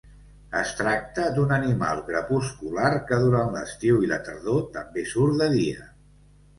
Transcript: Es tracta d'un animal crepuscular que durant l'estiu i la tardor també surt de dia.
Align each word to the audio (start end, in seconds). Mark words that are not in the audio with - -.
Es 0.61 0.69
tracta 0.79 1.25
d'un 1.35 1.53
animal 1.57 2.01
crepuscular 2.09 2.91
que 3.13 3.21
durant 3.27 3.55
l'estiu 3.59 4.03
i 4.09 4.13
la 4.17 4.21
tardor 4.31 4.69
també 4.81 5.09
surt 5.17 5.43
de 5.45 5.57
dia. 5.59 5.91